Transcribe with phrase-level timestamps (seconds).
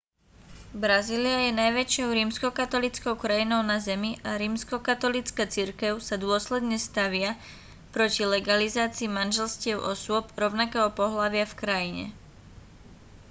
[0.83, 7.31] brazília je najväčšou rímskokatolíckou krajinou na zemi a rímskokatolícka cirkev sa dôsledne stavia
[7.93, 12.05] proti legalizácii manželstiev osôb rovnakého pohlavia v krajine